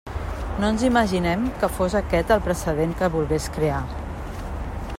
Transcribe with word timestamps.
No 0.61 0.69
ens 0.75 0.85
imaginem 0.87 1.43
que 1.63 1.69
fos 1.75 1.97
aquest 1.99 2.33
el 2.37 2.41
precedent 2.47 2.95
que 3.03 3.13
volgués 3.17 3.47
crear. 3.59 3.83